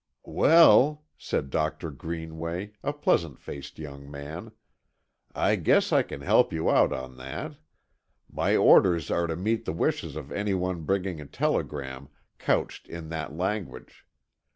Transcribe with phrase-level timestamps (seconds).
[0.25, 4.51] "Well," said Doctor Greenway, a pleasant faced young man,
[5.35, 7.57] "I guess I can help you out on that.
[8.27, 12.09] My orders are to meet the wishes of any one bringing a telegram
[12.39, 14.07] couched in that language.